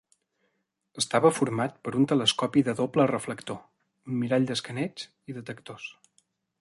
Estava 1.01 1.31
format 1.39 1.75
per 1.87 1.93
un 1.99 2.07
telescopi 2.11 2.63
de 2.69 2.75
doble 2.79 3.05
reflector, 3.11 3.59
un 4.13 4.19
mirall 4.23 4.49
d'escaneig 4.53 5.05
i 5.33 5.37
detectors. 5.37 5.87